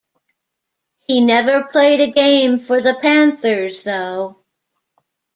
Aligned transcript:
He 1.07 1.21
never 1.23 1.63
played 1.65 2.01
a 2.01 2.09
game 2.11 2.57
for 2.57 2.81
the 2.81 2.95
Panthers, 2.99 3.83
though. 3.83 4.39